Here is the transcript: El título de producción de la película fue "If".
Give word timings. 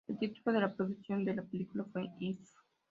El 0.07 0.17
título 0.17 0.59
de 0.59 0.67
producción 0.67 1.23
de 1.25 1.35
la 1.35 1.43
película 1.43 1.85
fue 1.93 2.07
"If". 2.19 2.39